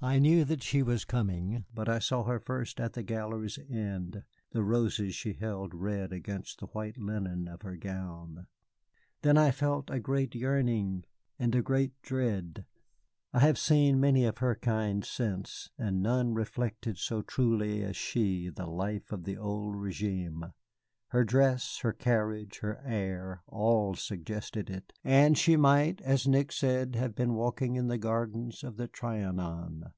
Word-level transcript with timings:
I 0.00 0.20
knew 0.20 0.44
that 0.44 0.62
she 0.62 0.80
was 0.80 1.04
coming, 1.04 1.64
but 1.74 1.88
I 1.88 1.98
saw 1.98 2.22
her 2.22 2.38
first 2.38 2.78
at 2.78 2.92
the 2.92 3.02
gallery's 3.02 3.58
end, 3.68 4.22
the 4.52 4.62
roses 4.62 5.12
she 5.16 5.32
held 5.32 5.74
red 5.74 6.12
against 6.12 6.60
the 6.60 6.66
white 6.66 6.96
linen 6.96 7.48
of 7.48 7.62
her 7.62 7.74
gown. 7.76 8.46
Then 9.22 9.36
I 9.36 9.50
felt 9.50 9.90
a 9.90 9.98
great 9.98 10.36
yearning 10.36 11.04
and 11.36 11.52
a 11.56 11.62
great 11.62 12.00
dread. 12.00 12.64
I 13.32 13.40
have 13.40 13.58
seen 13.58 13.98
many 13.98 14.24
of 14.24 14.38
her 14.38 14.54
kind 14.54 15.04
since, 15.04 15.68
and 15.76 16.00
none 16.00 16.32
reflected 16.32 16.96
so 16.96 17.22
truly 17.22 17.82
as 17.82 17.96
she 17.96 18.48
the 18.50 18.66
life 18.66 19.10
of 19.10 19.24
the 19.24 19.36
old 19.36 19.74
régime. 19.74 20.52
Her 21.10 21.24
dress, 21.24 21.78
her 21.78 21.94
carriage, 21.94 22.58
her 22.58 22.82
air, 22.84 23.40
all 23.46 23.94
suggested 23.94 24.68
it; 24.68 24.92
and 25.02 25.38
she 25.38 25.56
might, 25.56 26.02
as 26.02 26.28
Nick 26.28 26.52
said, 26.52 26.96
have 26.96 27.14
been 27.14 27.32
walking 27.32 27.76
in 27.76 27.88
the 27.88 27.96
gardens 27.96 28.62
of 28.62 28.76
the 28.76 28.88
Trianon. 28.88 29.92